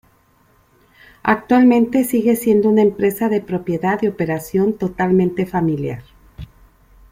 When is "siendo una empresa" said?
2.35-3.29